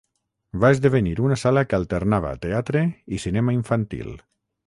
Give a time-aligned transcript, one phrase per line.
[0.61, 2.83] Va esdevenir una sala que alternava teatre
[3.17, 4.09] i cinema infantil.